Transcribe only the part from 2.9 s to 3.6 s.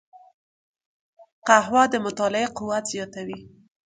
زیاتوي